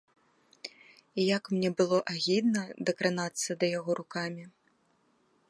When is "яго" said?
3.77-3.91